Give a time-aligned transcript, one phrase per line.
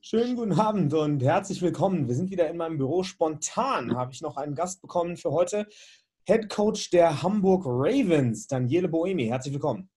[0.00, 2.08] Schönen guten Abend und herzlich willkommen.
[2.08, 3.02] Wir sind wieder in meinem Büro.
[3.02, 5.68] Spontan habe ich noch einen Gast bekommen für heute.
[6.24, 9.26] Head Coach der Hamburg Ravens, Daniele Boemi.
[9.26, 9.90] Herzlich willkommen.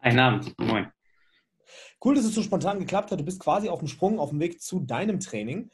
[0.00, 0.58] Einen Abend.
[0.58, 0.90] Moin.
[2.04, 3.20] Cool, dass es so spontan geklappt hat.
[3.20, 5.70] Du bist quasi auf dem Sprung, auf dem Weg zu deinem Training.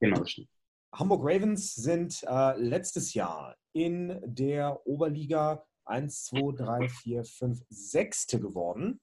[0.00, 0.24] Genau.
[0.92, 8.26] Hamburg Ravens sind äh, letztes Jahr in der Oberliga 1, 2, 3, 4, 5, 6.
[8.26, 9.00] geworden.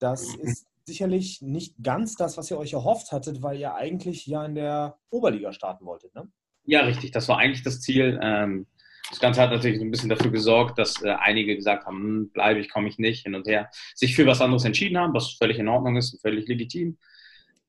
[0.00, 0.40] Das mhm.
[0.40, 4.54] ist sicherlich nicht ganz das, was ihr euch erhofft hattet, weil ihr eigentlich ja in
[4.54, 6.30] der Oberliga starten wolltet, ne?
[6.64, 7.10] Ja, richtig.
[7.10, 8.18] Das war eigentlich das Ziel.
[8.22, 8.66] Ähm,
[9.10, 12.30] das Ganze hat natürlich so ein bisschen dafür gesorgt, dass äh, einige gesagt haben, hm,
[12.30, 15.32] bleibe ich, komme ich nicht, hin und her, sich für was anderes entschieden haben, was
[15.32, 16.98] völlig in Ordnung ist und völlig legitim.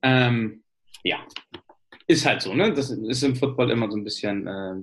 [0.02, 0.64] Ähm,
[1.04, 1.26] ja,
[2.08, 2.74] ist halt so, ne?
[2.74, 4.76] Das ist im Football immer so ein bisschen, äh,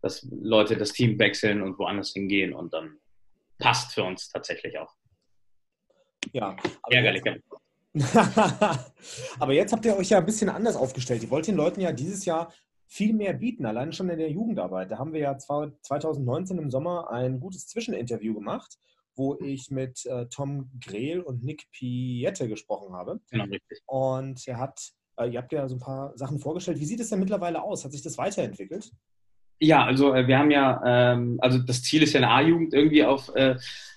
[0.00, 2.96] dass Leute das Team wechseln und woanders hingehen und dann
[3.58, 4.92] passt für uns tatsächlich auch.
[6.32, 6.56] Ja,
[6.90, 7.22] ärgerlich.
[9.38, 11.22] aber jetzt habt ihr euch ja ein bisschen anders aufgestellt.
[11.22, 12.52] Ihr wollt den Leuten ja dieses Jahr
[12.86, 14.90] viel mehr bieten, allein schon in der Jugendarbeit.
[14.90, 18.78] Da haben wir ja 2019 im Sommer ein gutes Zwischeninterview gemacht,
[19.14, 23.20] wo ich mit äh, Tom Grehl und Nick Piette gesprochen habe.
[23.30, 23.80] Genau, richtig.
[23.86, 24.80] Und er hat,
[25.16, 26.80] äh, ihr habt ja so ein paar Sachen vorgestellt.
[26.80, 27.84] Wie sieht es denn mittlerweile aus?
[27.84, 28.90] Hat sich das weiterentwickelt?
[29.58, 33.04] Ja, also äh, wir haben ja, ähm, also das Ziel ist ja eine A-Jugend irgendwie
[33.04, 33.56] auf äh,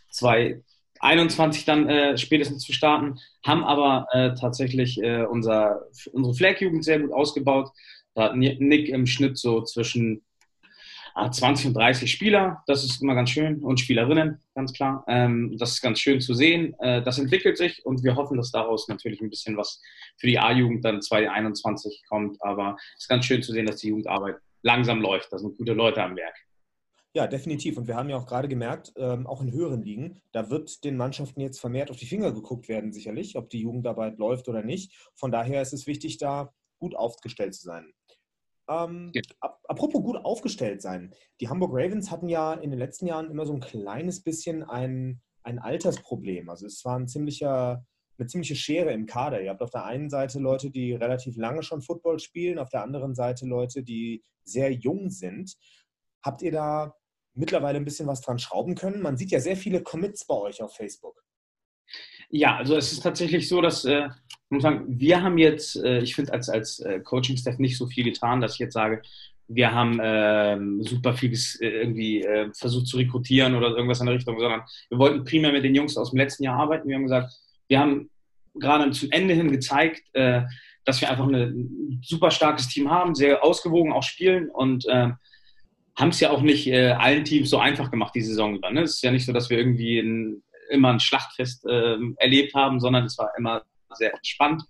[0.10, 0.62] zwei
[1.00, 7.00] 21 dann äh, spätestens zu starten, haben aber äh, tatsächlich äh, unser, unsere Flag-Jugend sehr
[7.00, 7.70] gut ausgebaut.
[8.14, 10.24] Da hat Nick im Schnitt so zwischen
[11.16, 15.06] 20 ah, und 30 Spieler, das ist immer ganz schön, und Spielerinnen, ganz klar.
[15.08, 16.76] Ähm, das ist ganz schön zu sehen.
[16.80, 19.82] Äh, das entwickelt sich und wir hoffen, dass daraus natürlich ein bisschen was
[20.18, 22.44] für die A-Jugend dann 2021 kommt.
[22.44, 25.32] Aber es ist ganz schön zu sehen, dass die Jugendarbeit langsam läuft.
[25.32, 26.36] Da sind gute Leute am Werk.
[27.16, 27.78] Ja, definitiv.
[27.78, 30.98] Und wir haben ja auch gerade gemerkt, ähm, auch in höheren Ligen, da wird den
[30.98, 34.94] Mannschaften jetzt vermehrt auf die Finger geguckt werden, sicherlich, ob die Jugendarbeit läuft oder nicht.
[35.16, 37.86] Von daher ist es wichtig, da gut aufgestellt zu sein.
[38.68, 39.22] Ähm, ja.
[39.42, 41.14] apropos gut aufgestellt sein.
[41.40, 45.22] Die Hamburg Ravens hatten ja in den letzten Jahren immer so ein kleines bisschen ein,
[45.44, 46.50] ein Altersproblem.
[46.50, 47.86] Also es war ein ziemlicher,
[48.18, 49.42] eine ziemliche Schere im Kader.
[49.42, 52.84] Ihr habt auf der einen Seite Leute, die relativ lange schon Football spielen, auf der
[52.84, 55.56] anderen Seite Leute, die sehr jung sind.
[56.22, 56.94] Habt ihr da
[57.36, 59.02] mittlerweile ein bisschen was dran schrauben können?
[59.02, 61.24] Man sieht ja sehr viele Commits bei euch auf Facebook.
[62.30, 64.10] Ja, also es ist tatsächlich so, dass äh,
[64.50, 68.04] muss sagen, wir haben jetzt, äh, ich finde als, als äh, Coaching-Staff nicht so viel
[68.04, 69.02] getan, dass ich jetzt sage,
[69.48, 74.16] wir haben äh, super viel äh, irgendwie äh, versucht zu rekrutieren oder irgendwas in der
[74.16, 76.88] Richtung, sondern wir wollten primär mit den Jungs aus dem letzten Jahr arbeiten.
[76.88, 77.34] Wir haben gesagt,
[77.68, 78.10] wir haben
[78.56, 80.44] gerade zum Ende hin gezeigt, äh,
[80.84, 85.10] dass wir einfach eine, ein super starkes Team haben, sehr ausgewogen auch spielen und äh,
[85.98, 88.72] haben es ja auch nicht äh, allen Teams so einfach gemacht, die Saison über.
[88.72, 88.82] Ne?
[88.82, 92.80] Es ist ja nicht so, dass wir irgendwie ein, immer ein Schlachtfest äh, erlebt haben,
[92.80, 93.64] sondern es war immer
[93.94, 94.64] sehr entspannt.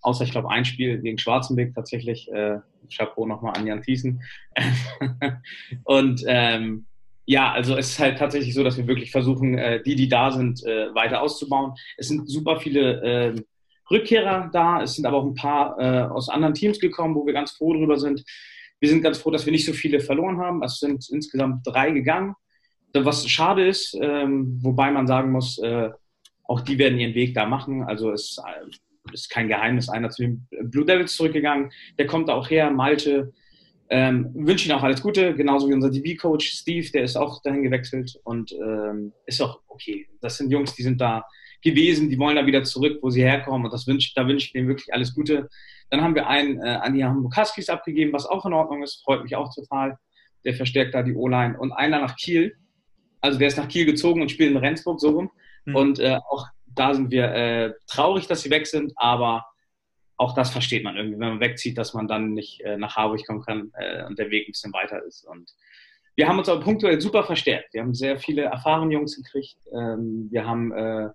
[0.00, 2.30] Außer, ich glaube, ein Spiel gegen Schwarzenberg tatsächlich.
[2.32, 2.58] Äh,
[2.94, 4.22] Chapeau nochmal an Jan Thiessen.
[5.84, 6.86] und ähm,
[7.24, 10.30] ja, also es ist halt tatsächlich so, dass wir wirklich versuchen, äh, die, die da
[10.32, 11.74] sind, äh, weiter auszubauen.
[11.96, 13.42] Es sind super viele äh,
[13.90, 14.82] Rückkehrer da.
[14.82, 17.72] Es sind aber auch ein paar äh, aus anderen Teams gekommen, wo wir ganz froh
[17.74, 18.24] drüber sind.
[18.82, 20.60] Wir sind ganz froh, dass wir nicht so viele verloren haben.
[20.64, 22.34] Es sind insgesamt drei gegangen.
[22.92, 25.90] Was schade ist, ähm, wobei man sagen muss, äh,
[26.42, 27.84] auch die werden ihren Weg da machen.
[27.84, 29.88] Also es äh, ist kein Geheimnis.
[29.88, 31.70] Einer zu den Blue Devils zurückgegangen.
[31.96, 33.32] Der kommt da auch her, Malte.
[33.88, 37.62] Ähm, wünsche Ihnen auch alles Gute, genauso wie unser DB-Coach Steve, der ist auch dahin
[37.62, 40.08] gewechselt und ähm, ist auch okay.
[40.20, 41.24] Das sind Jungs, die sind da
[41.62, 44.52] gewesen, die wollen da wieder zurück, wo sie herkommen und das wünsch, da wünsche ich
[44.52, 45.48] denen wirklich alles Gute.
[45.92, 49.02] Dann haben wir einen äh, an die Hamburg Huskies abgegeben, was auch in Ordnung ist,
[49.04, 49.98] freut mich auch total.
[50.42, 51.58] Der verstärkt da die O-Line.
[51.58, 52.56] Und einer nach Kiel,
[53.20, 55.30] also der ist nach Kiel gezogen und spielt in Rendsburg so rum.
[55.66, 55.76] Mhm.
[55.76, 59.44] Und äh, auch da sind wir äh, traurig, dass sie weg sind, aber
[60.16, 63.26] auch das versteht man irgendwie, wenn man wegzieht, dass man dann nicht äh, nach Harburg
[63.26, 65.24] kommen kann äh, und der Weg ein bisschen weiter ist.
[65.24, 65.52] Und
[66.16, 67.74] wir haben uns aber punktuell super verstärkt.
[67.74, 69.58] Wir haben sehr viele erfahrene Jungs gekriegt.
[69.74, 71.10] Ähm, wir haben äh,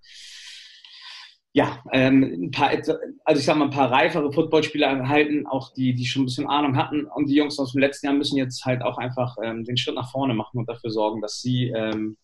[1.53, 5.95] ja, ähm, ein paar, also ich sag mal, ein paar reifere Footballspieler erhalten, auch die,
[5.95, 7.05] die schon ein bisschen Ahnung hatten.
[7.05, 9.95] Und die Jungs aus dem letzten Jahr müssen jetzt halt auch einfach ähm, den Schritt
[9.95, 12.17] nach vorne machen und dafür sorgen, dass sie ähm,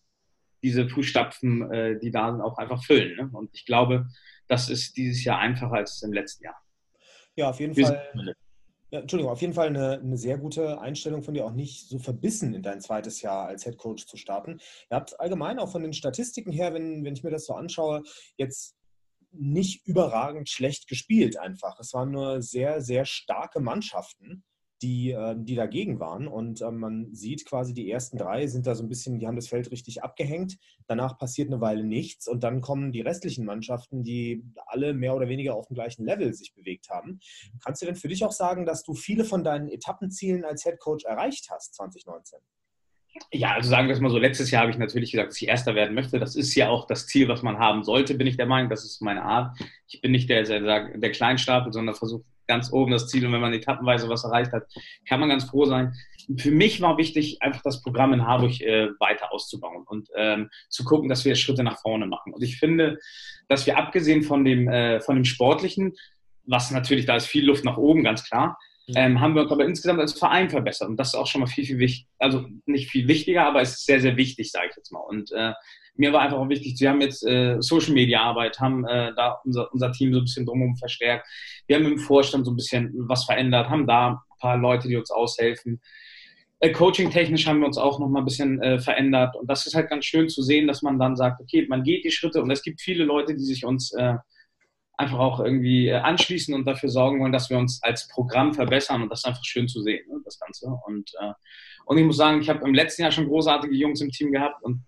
[0.62, 3.16] diese Fußstapfen, äh, die da sind, auch einfach füllen.
[3.16, 3.30] Ne?
[3.32, 4.06] Und ich glaube,
[4.46, 6.56] das ist dieses Jahr einfacher als im letzten Jahr.
[7.36, 8.34] Ja, auf jeden Wir Fall.
[8.90, 11.98] Ja, Entschuldigung, auf jeden Fall eine, eine, sehr gute Einstellung von dir, auch nicht so
[11.98, 14.60] verbissen in dein zweites Jahr als Head Coach zu starten.
[14.88, 18.04] Ihr habt allgemein auch von den Statistiken her, wenn, wenn ich mir das so anschaue,
[18.36, 18.76] jetzt
[19.38, 21.78] nicht überragend schlecht gespielt einfach.
[21.80, 24.44] Es waren nur sehr, sehr starke Mannschaften,
[24.82, 26.28] die, äh, die dagegen waren.
[26.28, 29.36] Und äh, man sieht quasi, die ersten drei sind da so ein bisschen, die haben
[29.36, 30.58] das Feld richtig abgehängt.
[30.86, 35.28] Danach passiert eine Weile nichts und dann kommen die restlichen Mannschaften, die alle mehr oder
[35.28, 37.20] weniger auf dem gleichen Level sich bewegt haben.
[37.64, 40.78] Kannst du denn für dich auch sagen, dass du viele von deinen Etappenzielen als Head
[40.78, 42.40] Coach erreicht hast 2019?
[43.32, 45.48] Ja, also sagen wir es mal so, letztes Jahr habe ich natürlich gesagt, dass ich
[45.48, 46.18] Erster werden möchte.
[46.18, 48.70] Das ist ja auch das Ziel, was man haben sollte, bin ich der Meinung.
[48.70, 49.56] Das ist meine Art.
[49.88, 53.24] Ich bin nicht der, der, der Kleinstapel, sondern versuche ganz oben das Ziel.
[53.26, 54.64] Und wenn man etappenweise was erreicht hat,
[55.08, 55.94] kann man ganz froh sein.
[56.38, 60.84] Für mich war wichtig, einfach das Programm in Harburg äh, weiter auszubauen und ähm, zu
[60.84, 62.32] gucken, dass wir Schritte nach vorne machen.
[62.32, 62.98] Und ich finde,
[63.48, 65.94] dass wir abgesehen von dem, äh, von dem Sportlichen,
[66.46, 68.94] was natürlich, da ist viel Luft nach oben, ganz klar, Mhm.
[68.96, 70.88] ähm, haben wir uns aber insgesamt als Verein verbessert.
[70.88, 73.72] Und das ist auch schon mal viel, viel wichtig, also nicht viel wichtiger, aber es
[73.72, 75.00] ist sehr, sehr wichtig, sage ich jetzt mal.
[75.00, 75.52] Und äh,
[75.96, 79.40] mir war einfach auch wichtig, wir haben jetzt äh, Social Media Arbeit, haben äh, da
[79.44, 81.26] unser, unser Team so ein bisschen drumherum verstärkt.
[81.66, 84.96] Wir haben im Vorstand so ein bisschen was verändert, haben da ein paar Leute, die
[84.96, 85.80] uns aushelfen.
[86.60, 89.36] Äh, Coaching-technisch haben wir uns auch noch mal ein bisschen äh, verändert.
[89.36, 92.04] Und das ist halt ganz schön zu sehen, dass man dann sagt, okay, man geht
[92.04, 94.14] die Schritte und es gibt viele Leute, die sich uns äh,
[94.96, 99.02] einfach auch irgendwie äh, anschließen und dafür sorgen wollen, dass wir uns als Programm verbessern
[99.02, 100.66] und das ist einfach schön zu sehen, ne, das Ganze.
[100.86, 101.32] Und, äh,
[101.86, 104.62] und ich muss sagen, ich habe im letzten Jahr schon großartige Jungs im Team gehabt
[104.62, 104.84] und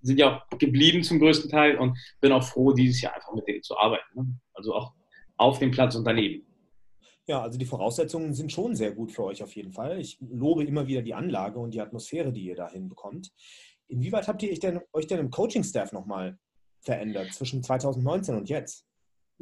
[0.00, 3.46] sind ja auch geblieben zum größten Teil und bin auch froh, dieses Jahr einfach mit
[3.46, 4.14] denen zu arbeiten.
[4.14, 4.26] Ne?
[4.54, 4.94] Also auch
[5.36, 6.46] auf dem Platz und daneben.
[7.26, 10.00] Ja, also die Voraussetzungen sind schon sehr gut für euch auf jeden Fall.
[10.00, 13.30] Ich lobe immer wieder die Anlage und die Atmosphäre, die ihr da hinbekommt.
[13.88, 16.38] Inwieweit habt ihr euch denn, euch denn im Coaching-Staff nochmal
[16.80, 18.86] verändert zwischen 2019 und jetzt?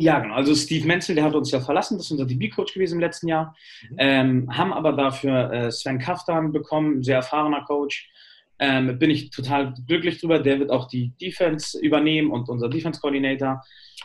[0.00, 0.34] Ja, genau.
[0.34, 3.28] Also Steve Menzel, der hat uns ja verlassen, das ist unser DB-Coach gewesen im letzten
[3.28, 3.54] Jahr.
[3.90, 3.96] Mhm.
[3.98, 8.10] Ähm, haben aber dafür äh, Sven Kaftan bekommen, sehr erfahrener Coach.
[8.58, 10.38] Ähm, bin ich total glücklich drüber.
[10.38, 13.62] Der wird auch die Defense übernehmen und unser Defense-Coordinator.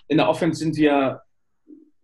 [0.10, 1.22] In der Offense sind wir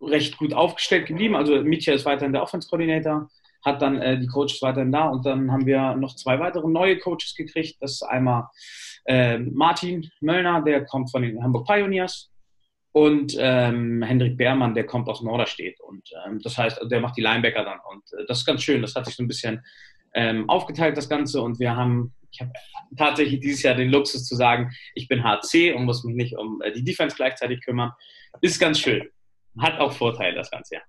[0.00, 1.36] recht gut aufgestellt geblieben.
[1.36, 3.28] Also Mitya ist weiterhin der Offense-Coordinator,
[3.62, 6.98] hat dann äh, die Coaches weiterhin da und dann haben wir noch zwei weitere neue
[6.98, 7.76] Coaches gekriegt.
[7.80, 8.48] Das ist einmal
[9.04, 12.31] äh, Martin Möllner, der kommt von den Hamburg Pioneers
[12.92, 15.80] und ähm, Hendrik Beermann, der kommt aus Norderstedt.
[15.80, 17.78] Und ähm, das heißt, der macht die Linebacker dann.
[17.90, 18.82] Und äh, das ist ganz schön.
[18.82, 19.64] Das hat sich so ein bisschen
[20.14, 21.40] ähm, aufgeteilt, das Ganze.
[21.40, 22.52] Und wir haben, ich habe
[22.98, 26.60] tatsächlich dieses Jahr den Luxus zu sagen, ich bin HC und muss mich nicht um
[26.60, 27.92] äh, die Defense gleichzeitig kümmern.
[28.42, 29.08] Ist ganz schön.
[29.58, 30.80] Hat auch Vorteile, das Ganze, ja.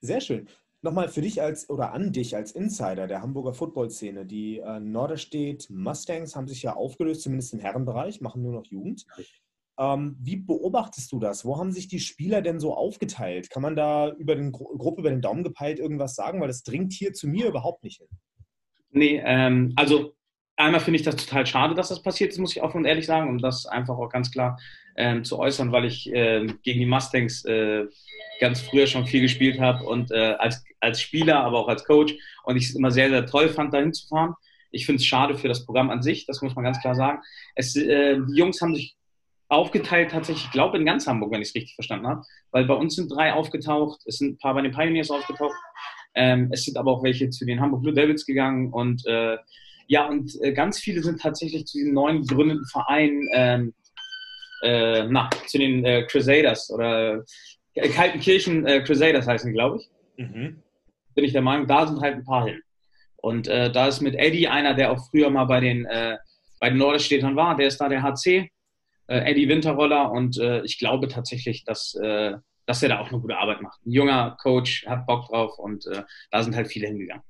[0.00, 0.48] Sehr schön.
[0.80, 4.26] Nochmal für dich als oder an dich als Insider der Hamburger Football-Szene.
[4.26, 9.06] Die äh, Norderstedt Mustangs haben sich ja aufgelöst, zumindest im Herrenbereich, machen nur noch Jugend.
[9.78, 11.44] Ähm, wie beobachtest du das?
[11.44, 13.50] Wo haben sich die Spieler denn so aufgeteilt?
[13.50, 16.40] Kann man da über den Gruppe über den Daumen gepeilt irgendwas sagen?
[16.40, 18.08] Weil das dringt hier zu mir überhaupt nicht hin.
[18.90, 20.14] Nee, ähm, also
[20.56, 23.06] einmal finde ich das total schade, dass das passiert ist, muss ich offen und ehrlich
[23.06, 24.58] sagen, um das einfach auch ganz klar
[24.96, 27.86] ähm, zu äußern, weil ich äh, gegen die Mustangs äh,
[28.40, 32.14] ganz früher schon viel gespielt habe und äh, als, als Spieler, aber auch als Coach
[32.44, 34.34] und ich es immer sehr, sehr toll fand, dahin zu fahren.
[34.70, 37.20] Ich finde es schade für das Programm an sich, das muss man ganz klar sagen.
[37.54, 38.96] Es, äh, die Jungs haben sich
[39.48, 42.74] aufgeteilt tatsächlich, ich glaube in ganz Hamburg, wenn ich es richtig verstanden habe, weil bei
[42.74, 45.54] uns sind drei aufgetaucht, es sind ein paar bei den Pioneers aufgetaucht,
[46.14, 49.36] ähm, es sind aber auch welche zu den Hamburg Blue Devils gegangen und äh,
[49.86, 53.74] ja, und äh, ganz viele sind tatsächlich zu den neuen gegründeten Vereinen, ähm,
[54.62, 57.22] äh, na, zu den äh, Crusaders oder
[57.74, 59.90] äh, Kaltenkirchen äh, Crusaders heißen, glaube ich.
[60.16, 60.62] Mhm.
[61.14, 62.60] Bin ich der Meinung, da sind halt ein paar hin.
[63.16, 65.84] Und da ist mit Eddie einer, der auch früher mal bei den,
[66.60, 68.50] bei den Norderstädtern war, der ist da der HC
[69.06, 72.34] äh, Eddie Winterroller und äh, ich glaube tatsächlich, dass, äh,
[72.66, 73.84] dass er da auch eine gute Arbeit macht.
[73.84, 77.24] Ein junger Coach hat Bock drauf und äh, da sind halt viele hingegangen.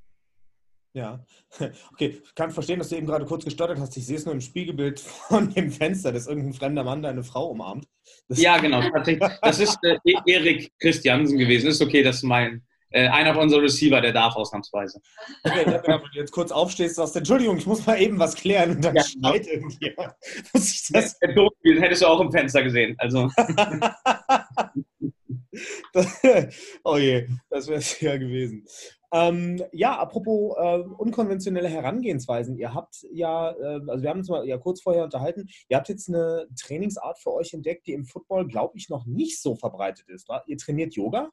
[0.94, 1.24] Ja,
[1.92, 2.20] okay.
[2.24, 3.96] Ich kann verstehen, dass du eben gerade kurz gestottert hast.
[3.96, 7.48] Ich sehe es nur im Spiegelbild von dem Fenster, dass irgendein fremder Mann deine Frau
[7.48, 7.86] umarmt.
[8.28, 8.80] Das ja, genau.
[8.80, 9.28] Tatsächlich.
[9.42, 11.68] Das ist äh, e-, Erik Christiansen gewesen.
[11.68, 12.62] Ist okay, dass mein
[12.94, 15.00] äh, einer von unseren Receiver, der darf ausnahmsweise.
[15.42, 18.84] Okay, wenn du jetzt kurz aufstehst sagst, Entschuldigung, ich muss mal eben was klären und
[18.84, 19.02] dann ja.
[19.02, 20.14] schneit irgendjemand.
[20.54, 21.18] Muss ich das?
[21.18, 21.34] Der
[21.80, 22.94] hättest du auch im Fenster gesehen.
[22.98, 23.28] Also.
[26.84, 28.64] oh je, das wäre es ja gewesen.
[29.12, 32.56] Ähm, ja, apropos äh, unkonventionelle Herangehensweisen.
[32.56, 35.88] Ihr habt ja, äh, also wir haben uns mal ja kurz vorher unterhalten, ihr habt
[35.88, 40.08] jetzt eine Trainingsart für euch entdeckt, die im Football, glaube ich, noch nicht so verbreitet
[40.10, 40.28] ist.
[40.28, 40.44] Wa?
[40.46, 41.32] Ihr trainiert Yoga?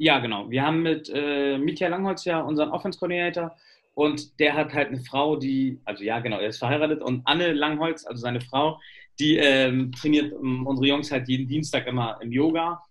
[0.00, 0.48] Ja, genau.
[0.48, 3.54] Wir haben mit äh, Mitya Langholz ja unseren Offense-Coordinator
[3.92, 7.52] und der hat halt eine Frau, die, also ja, genau, er ist verheiratet und Anne
[7.52, 8.80] Langholz, also seine Frau,
[9.18, 12.82] die ähm, trainiert um, unsere Jungs halt jeden Dienstag immer im Yoga.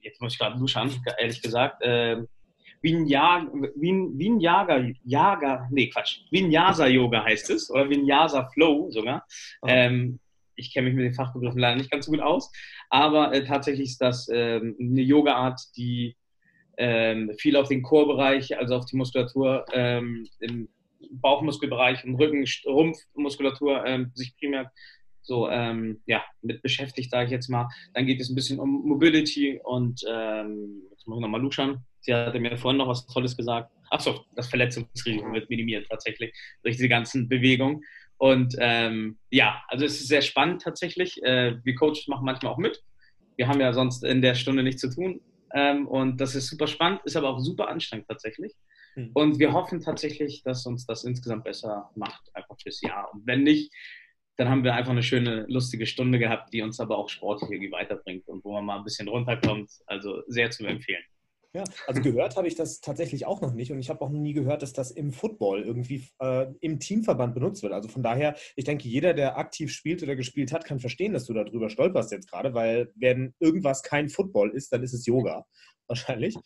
[0.00, 1.82] Jetzt muss ich gerade duschen, ehrlich gesagt.
[1.82, 2.22] Äh,
[2.80, 9.22] Vinyasa, Vinyasa, Yaga, nee, Quatsch, Vinyasa Yoga heißt es, oder Vinyasa Flow sogar.
[9.60, 9.66] Oh.
[9.68, 10.18] Ähm,
[10.56, 12.50] ich kenne mich mit den Fachbegriffen leider nicht ganz so gut aus,
[12.90, 16.16] aber äh, tatsächlich ist das äh, eine Yoga-Art, die
[16.78, 20.68] ähm, viel auf den Chorbereich, also auf die Muskulatur ähm, im
[21.10, 24.70] Bauchmuskelbereich und Rücken, Rumpfmuskulatur ähm, sich primär
[25.26, 27.68] so ähm, ja, mit beschäftigt, sage ich jetzt mal.
[27.94, 31.84] Dann geht es ein bisschen um Mobility und ähm, jetzt muss ich nochmal luschern.
[32.00, 33.72] Sie hatte mir vorhin noch was Tolles gesagt.
[33.90, 36.32] Achso, das Verletzungsrisiko wird minimiert tatsächlich
[36.62, 37.82] durch diese ganzen Bewegungen.
[38.18, 41.22] Und ähm, ja, also es ist sehr spannend tatsächlich.
[41.22, 42.82] Äh, wir Coaches machen manchmal auch mit.
[43.36, 45.20] Wir haben ja sonst in der Stunde nichts zu tun.
[45.54, 48.52] Ähm, und das ist super spannend, ist aber auch super anstrengend tatsächlich.
[48.94, 49.10] Mhm.
[49.14, 53.12] Und wir hoffen tatsächlich, dass uns das insgesamt besser macht, einfach fürs Jahr.
[53.12, 53.72] Und wenn nicht,
[54.36, 57.72] dann haben wir einfach eine schöne, lustige Stunde gehabt, die uns aber auch sportlich irgendwie
[57.72, 59.70] weiterbringt und wo man mal ein bisschen runterkommt.
[59.86, 61.04] Also sehr zu empfehlen.
[61.56, 64.34] Ja, also gehört habe ich das tatsächlich auch noch nicht und ich habe auch nie
[64.34, 67.72] gehört, dass das im Football irgendwie äh, im Teamverband benutzt wird.
[67.72, 71.24] Also von daher, ich denke, jeder, der aktiv spielt oder gespielt hat, kann verstehen, dass
[71.24, 75.46] du darüber stolperst jetzt gerade, weil wenn irgendwas kein Football ist, dann ist es Yoga
[75.88, 76.36] wahrscheinlich.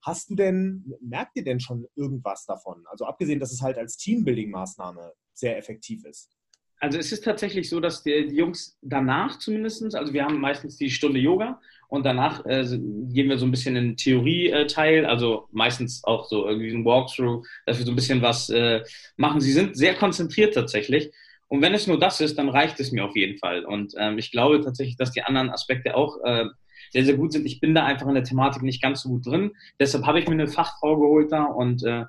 [0.00, 2.84] Hast du denn, merkt ihr denn schon irgendwas davon?
[2.86, 6.39] Also abgesehen, dass es halt als Teambuilding-Maßnahme sehr effektiv ist.
[6.80, 10.76] Also es ist tatsächlich so, dass die, die Jungs danach zumindest, also wir haben meistens
[10.76, 15.46] die Stunde Yoga und danach äh, gehen wir so ein bisschen in den Theorie-Teil, also
[15.52, 18.82] meistens auch so irgendwie ein Walkthrough, dass wir so ein bisschen was äh,
[19.16, 19.42] machen.
[19.42, 21.12] Sie sind sehr konzentriert tatsächlich.
[21.48, 23.64] Und wenn es nur das ist, dann reicht es mir auf jeden Fall.
[23.64, 26.46] Und ähm, ich glaube tatsächlich, dass die anderen Aspekte auch äh,
[26.92, 27.44] sehr, sehr gut sind.
[27.44, 29.52] Ich bin da einfach in der Thematik nicht ganz so gut drin.
[29.78, 32.04] Deshalb habe ich mir eine Fachfrau geholt da und äh,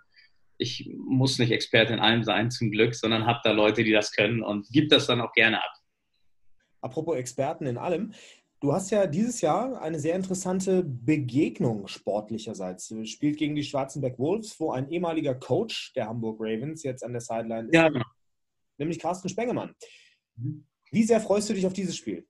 [0.61, 4.11] ich muss nicht Experte in allem sein, zum Glück, sondern habe da Leute, die das
[4.11, 5.71] können und gebe das dann auch gerne ab.
[6.81, 8.13] Apropos Experten in allem.
[8.59, 12.89] Du hast ja dieses Jahr eine sehr interessante Begegnung sportlicherseits.
[12.89, 17.13] Du spielt gegen die Schwarzenberg Wolves, wo ein ehemaliger Coach der Hamburg Ravens jetzt an
[17.13, 17.75] der Sideline ist.
[17.75, 18.05] Ja, genau.
[18.77, 19.73] Nämlich Carsten Spengemann.
[20.35, 20.65] Mhm.
[20.91, 22.27] Wie sehr freust du dich auf dieses Spiel?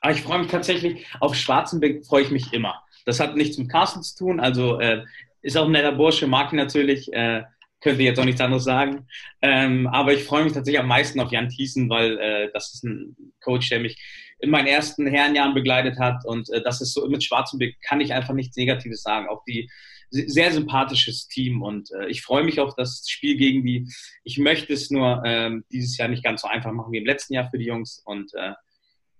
[0.00, 2.82] Ah, ich freue mich tatsächlich, auf Schwarzenberg freue ich mich immer.
[3.04, 4.40] Das hat nichts mit Carsten zu tun.
[4.40, 5.04] Also äh,
[5.42, 7.42] ist auch ein netter Bursche, mag ihn natürlich, äh,
[7.80, 9.06] könnte jetzt auch nichts anderes sagen.
[9.42, 12.84] Ähm, aber ich freue mich tatsächlich am meisten auf Jan Thiessen, weil äh, das ist
[12.84, 14.00] ein Coach, der mich
[14.38, 16.24] in meinen ersten Herrenjahren begleitet hat.
[16.24, 19.28] Und äh, das ist so mit Schwarzenbeck kann ich einfach nichts Negatives sagen.
[19.28, 19.68] Auch die
[20.12, 23.88] sehr sympathisches Team und äh, ich freue mich auf das Spiel gegen die.
[24.24, 27.34] Ich möchte es nur ähm, dieses Jahr nicht ganz so einfach machen wie im letzten
[27.34, 28.52] Jahr für die Jungs und äh,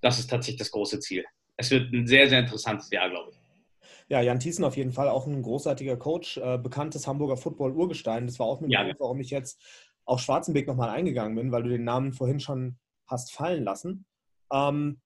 [0.02, 1.24] das ist tatsächlich das große Ziel.
[1.56, 3.41] Es wird ein sehr, sehr interessantes Jahr, glaube ich.
[4.12, 8.26] Ja, Jan Thiessen auf jeden Fall auch ein großartiger Coach, äh, bekanntes Hamburger Football-Urgestein.
[8.26, 8.82] Das war auch ein ja.
[8.82, 9.58] Grund, warum ich jetzt
[10.04, 12.76] auf Schwarzenbeck nochmal eingegangen bin, weil du den Namen vorhin schon
[13.06, 14.04] hast fallen lassen.
[14.52, 15.00] Ähm,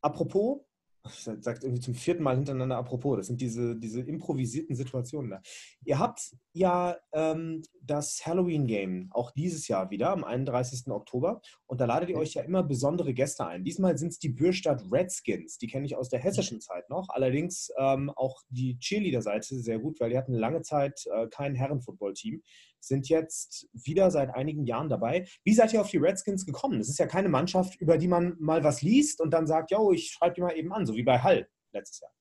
[0.00, 0.62] apropos,
[1.06, 5.40] ich sage irgendwie zum vierten Mal hintereinander apropos, das sind diese, diese improvisierten Situationen da.
[5.84, 10.88] Ihr habt ja ähm, das Halloween-Game auch dieses Jahr wieder am 31.
[10.88, 13.64] Oktober und da ladet ihr euch ja immer besondere Gäste ein.
[13.64, 17.70] Diesmal sind es die Bürstadt Redskins, die kenne ich aus der hessischen Zeit noch, allerdings
[17.78, 22.42] ähm, auch die Cheerleader-Seite sehr gut, weil die hatten lange Zeit äh, kein Herrenfootball-Team
[22.80, 25.26] sind jetzt wieder seit einigen Jahren dabei.
[25.44, 26.80] Wie seid ihr auf die Redskins gekommen?
[26.80, 29.92] Es ist ja keine Mannschaft, über die man mal was liest und dann sagt, yo,
[29.92, 32.12] ich schreibe die mal eben an, so wie bei Hall letztes Jahr.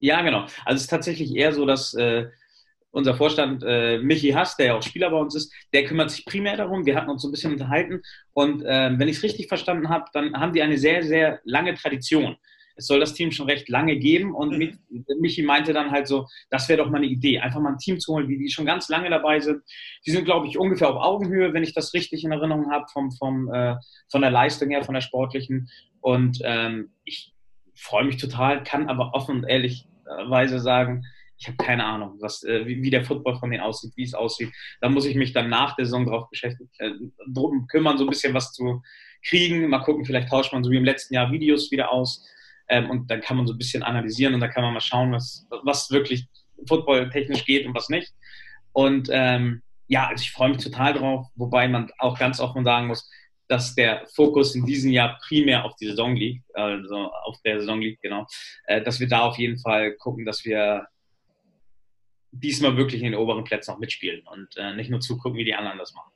[0.00, 0.46] Ja, genau.
[0.64, 2.30] Also es ist tatsächlich eher so, dass äh,
[2.90, 6.24] unser Vorstand äh, Michi Hass, der ja auch Spieler bei uns ist, der kümmert sich
[6.24, 6.86] primär darum.
[6.86, 10.06] Wir hatten uns so ein bisschen unterhalten und äh, wenn ich es richtig verstanden habe,
[10.12, 12.36] dann haben die eine sehr, sehr lange Tradition
[12.80, 14.34] es soll das Team schon recht lange geben.
[14.34, 14.78] Und mhm.
[15.20, 18.00] Michi meinte dann halt so, das wäre doch mal eine Idee, einfach mal ein Team
[18.00, 19.62] zu holen, wie die schon ganz lange dabei sind.
[20.06, 23.12] Die sind, glaube ich, ungefähr auf Augenhöhe, wenn ich das richtig in Erinnerung habe, vom,
[23.12, 23.76] vom, äh,
[24.10, 25.68] von der Leistung her, von der sportlichen.
[26.00, 27.34] Und ähm, ich
[27.74, 31.04] freue mich total, kann aber offen und ehrlichweise sagen,
[31.40, 34.12] ich habe keine Ahnung, was, äh, wie, wie, der Football von denen aussieht, wie es
[34.12, 34.52] aussieht.
[34.80, 36.90] Da muss ich mich dann nach der Saison drauf beschäftigen, äh,
[37.28, 38.82] drum kümmern, so ein bisschen was zu
[39.24, 39.68] kriegen.
[39.68, 42.26] Mal gucken, vielleicht tauscht man so wie im letzten Jahr Videos wieder aus.
[42.68, 45.12] Ähm, und dann kann man so ein bisschen analysieren und da kann man mal schauen,
[45.12, 46.26] was, was wirklich
[46.68, 48.12] footballtechnisch geht und was nicht.
[48.72, 52.86] Und ähm, ja, also ich freue mich total drauf, wobei man auch ganz offen sagen
[52.86, 53.10] muss,
[53.48, 57.80] dass der Fokus in diesem Jahr primär auf die Saison liegt, also auf der Saison
[57.80, 58.26] liegt, genau,
[58.66, 60.86] äh, dass wir da auf jeden Fall gucken, dass wir
[62.32, 65.54] diesmal wirklich in den oberen Plätzen auch mitspielen und äh, nicht nur zugucken, wie die
[65.54, 66.12] anderen das machen.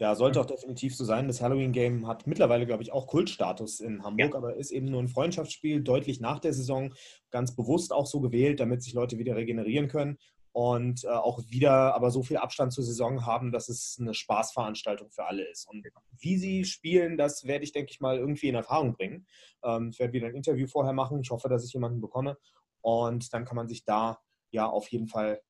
[0.00, 1.28] Ja, sollte auch definitiv so sein.
[1.28, 4.38] Das Halloween-Game hat mittlerweile, glaube ich, auch Kultstatus in Hamburg, ja.
[4.38, 6.92] aber ist eben nur ein Freundschaftsspiel, deutlich nach der Saison,
[7.30, 10.18] ganz bewusst auch so gewählt, damit sich Leute wieder regenerieren können
[10.54, 15.10] und äh, auch wieder aber so viel Abstand zur Saison haben, dass es eine Spaßveranstaltung
[15.10, 15.68] für alle ist.
[15.68, 15.84] Und
[16.18, 19.26] wie sie spielen, das werde ich, denke ich mal, irgendwie in Erfahrung bringen.
[19.64, 21.20] Ähm, ich werde wieder ein Interview vorher machen.
[21.20, 22.36] Ich hoffe, dass ich jemanden bekomme.
[22.82, 24.20] Und dann kann man sich da
[24.54, 25.40] ja auf jeden Fall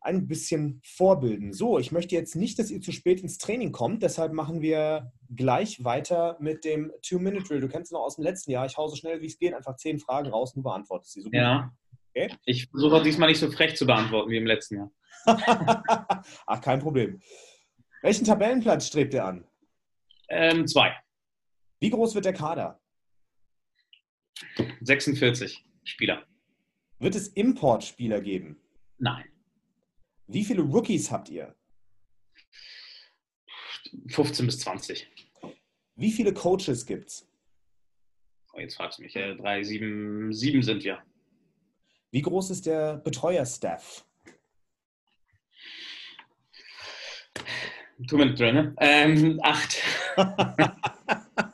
[0.00, 1.52] ein bisschen vorbilden.
[1.54, 5.12] So, ich möchte jetzt nicht, dass ihr zu spät ins Training kommt, deshalb machen wir
[5.34, 7.60] gleich weiter mit dem Two-Minute-Drill.
[7.60, 8.66] Du kennst es noch aus dem letzten Jahr.
[8.66, 11.22] Ich hau so schnell wie es geht einfach zehn Fragen raus und du beantwortest sie.
[11.22, 11.72] So ja.
[12.14, 12.34] Okay.
[12.44, 14.90] Ich versuche diesmal nicht so frech zu beantworten wie im letzten Jahr.
[16.46, 17.20] Ach, kein Problem.
[18.02, 19.46] Welchen Tabellenplatz strebt ihr an?
[20.28, 20.94] Ähm, zwei.
[21.80, 22.80] Wie groß wird der Kader?
[24.82, 26.24] 46 Spieler.
[27.04, 28.56] Wird es Importspieler geben?
[28.96, 29.26] Nein.
[30.26, 31.54] Wie viele Rookies habt ihr?
[34.08, 35.06] 15 bis 20.
[35.96, 37.28] Wie viele Coaches gibt's?
[38.54, 39.14] Oh, jetzt fragst du mich.
[39.16, 41.02] Äh, drei, sieben, sieben sind wir.
[42.10, 44.06] Wie groß ist der Betreuerstaff?
[48.08, 48.74] Two Minute Drill, ne?
[48.78, 49.76] Ähm, acht.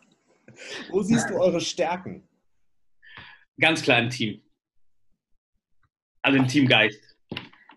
[0.90, 2.22] Wo siehst du eure Stärken?
[3.58, 4.40] Ganz klar im Team.
[6.22, 7.16] Also im Teamgeist.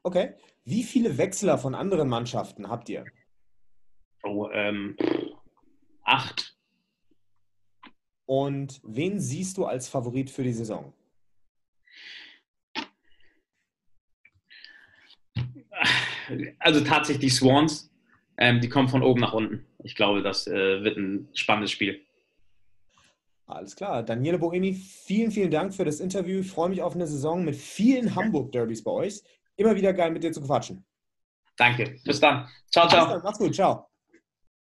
[0.04, 0.34] Okay.
[0.66, 3.06] Wie viele Wechsler von anderen Mannschaften habt ihr?
[4.24, 4.96] Oh, ähm,
[6.04, 6.56] acht.
[8.26, 10.94] Und wen siehst du als Favorit für die Saison?
[16.60, 17.92] Also tatsächlich Swans.
[18.38, 19.66] Ähm, die kommen von oben nach unten.
[19.84, 22.02] Ich glaube, das äh, wird ein spannendes Spiel.
[23.46, 24.04] Alles klar.
[24.04, 26.40] Daniele Boemi, vielen, vielen Dank für das Interview.
[26.40, 29.22] Ich freue mich auf eine Saison mit vielen Hamburg-Derbys bei euch.
[29.56, 30.86] Immer wieder geil mit dir zu quatschen.
[31.58, 31.96] Danke.
[32.04, 32.48] Bis dann.
[32.72, 33.06] Ciao, ciao.
[33.06, 33.22] Bis dann.
[33.24, 33.54] Mach's gut.
[33.54, 33.93] Ciao.